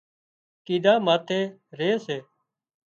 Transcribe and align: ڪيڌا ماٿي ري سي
ڪيڌا 0.65 0.93
ماٿي 1.05 1.41
ري 1.77 1.91
سي 2.05 2.17